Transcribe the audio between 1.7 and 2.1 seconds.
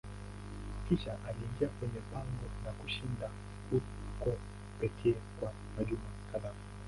kwenye